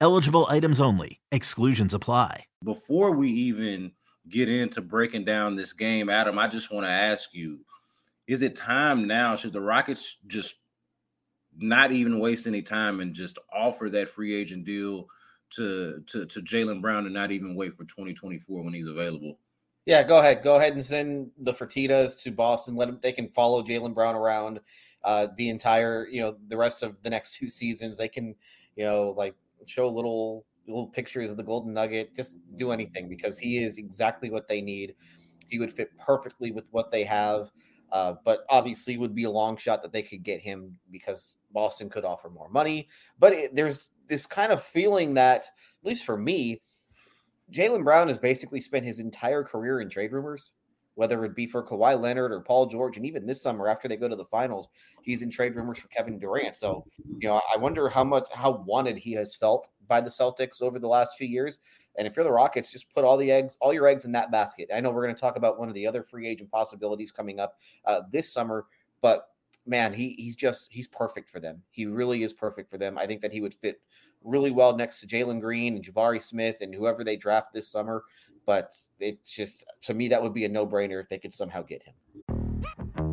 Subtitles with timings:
[0.00, 1.20] Eligible items only.
[1.32, 2.44] Exclusions apply.
[2.64, 3.92] Before we even
[4.28, 7.60] get into breaking down this game, Adam, I just want to ask you
[8.28, 9.34] is it time now?
[9.34, 10.56] Should the Rockets just
[11.56, 15.08] not even waste any time and just offer that free agent deal
[15.56, 19.38] to to, to Jaylen Brown and not even wait for 2024 when he's available?
[19.86, 20.42] Yeah, go ahead.
[20.42, 22.76] Go ahead and send the Fertittas to Boston.
[22.76, 22.98] Let them.
[23.02, 24.60] They can follow Jaylen Brown around
[25.02, 27.96] uh, the entire, you know, the rest of the next two seasons.
[27.96, 28.36] They can,
[28.76, 29.34] you know, like
[29.66, 32.14] show little little pictures of the Golden Nugget.
[32.14, 34.94] Just do anything because he is exactly what they need.
[35.48, 37.50] He would fit perfectly with what they have.
[37.90, 41.88] Uh, but obviously, would be a long shot that they could get him because Boston
[41.88, 42.86] could offer more money.
[43.18, 46.60] But it, there's this kind of feeling that, at least for me,
[47.50, 50.54] Jaylen Brown has basically spent his entire career in trade rumors,
[50.98, 53.96] whether it be for Kawhi Leonard or Paul George, and even this summer after they
[53.96, 54.68] go to the finals,
[55.02, 56.56] he's in trade rumors for Kevin Durant.
[56.56, 56.84] So,
[57.20, 60.80] you know, I wonder how much how wanted he has felt by the Celtics over
[60.80, 61.60] the last few years.
[61.96, 64.32] And if you're the Rockets, just put all the eggs, all your eggs in that
[64.32, 64.70] basket.
[64.74, 67.38] I know we're going to talk about one of the other free agent possibilities coming
[67.38, 68.66] up uh, this summer,
[69.00, 69.28] but
[69.66, 71.62] man, he he's just he's perfect for them.
[71.70, 72.98] He really is perfect for them.
[72.98, 73.80] I think that he would fit
[74.24, 78.02] really well next to Jalen Green and Jabari Smith and whoever they draft this summer.
[78.48, 81.60] But it's just to me that would be a no brainer if they could somehow
[81.60, 83.07] get him.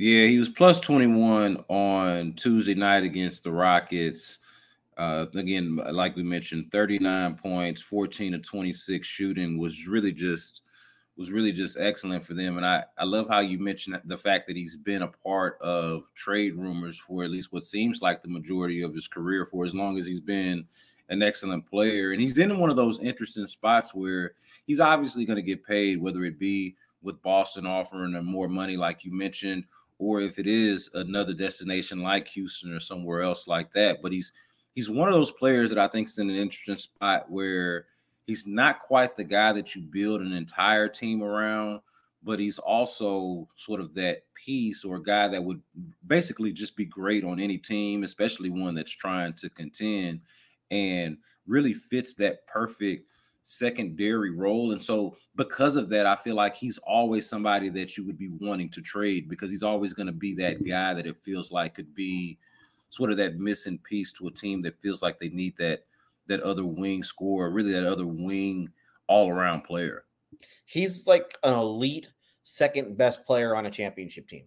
[0.00, 4.38] Yeah, he was plus 21 on Tuesday night against the Rockets.
[4.96, 10.62] Uh, again, like we mentioned, 39 points, 14 to 26 shooting was really just
[11.18, 12.56] was really just excellent for them.
[12.56, 16.04] And I, I love how you mentioned the fact that he's been a part of
[16.14, 19.74] trade rumors for at least what seems like the majority of his career for as
[19.74, 20.66] long as he's been
[21.10, 22.12] an excellent player.
[22.12, 24.32] And he's in one of those interesting spots where
[24.66, 28.78] he's obviously going to get paid, whether it be with Boston offering him more money,
[28.78, 29.64] like you mentioned,
[30.00, 34.00] or if it is another destination like Houston or somewhere else like that.
[34.02, 34.32] But he's
[34.74, 37.84] he's one of those players that I think is in an interesting spot where
[38.26, 41.80] he's not quite the guy that you build an entire team around,
[42.22, 45.60] but he's also sort of that piece or guy that would
[46.06, 50.20] basically just be great on any team, especially one that's trying to contend
[50.70, 53.06] and really fits that perfect
[53.42, 54.72] secondary role.
[54.72, 58.28] And so, because of that, I feel like he's always somebody that you would be
[58.28, 61.74] wanting to trade because he's always going to be that guy that it feels like
[61.74, 62.38] could be
[62.90, 65.84] sort of that missing piece to a team that feels like they need that
[66.26, 68.68] that other wing scorer, really that other wing
[69.08, 70.04] all around player.
[70.64, 72.10] He's like an elite
[72.44, 74.44] second best player on a championship team.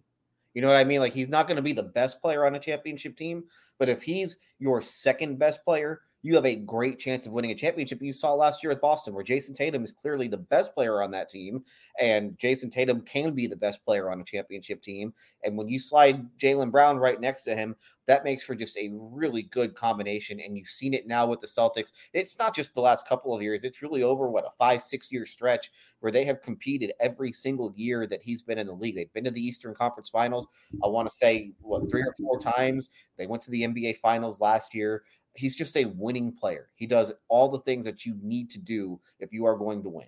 [0.54, 1.00] You know what I mean?
[1.00, 3.44] Like he's not going to be the best player on a championship team,
[3.78, 7.54] but if he's your second best player, you have a great chance of winning a
[7.54, 8.00] championship.
[8.00, 11.10] You saw last year with Boston, where Jayson Tatum is clearly the best player on
[11.10, 11.62] that team,
[12.00, 15.12] and Jayson Tatum can be the best player on a championship team.
[15.42, 17.76] And when you slide Jaylen Brown right next to him,
[18.06, 20.40] that makes for just a really good combination.
[20.40, 21.92] And you've seen it now with the Celtics.
[22.14, 25.12] It's not just the last couple of years, it's really over what a five, six
[25.12, 28.96] year stretch where they have competed every single year that he's been in the league.
[28.96, 30.48] They've been to the Eastern Conference Finals,
[30.82, 32.88] I want to say, what, three or four times.
[33.18, 35.02] They went to the NBA Finals last year
[35.34, 36.68] he's just a winning player.
[36.74, 39.88] He does all the things that you need to do if you are going to
[39.88, 40.06] win.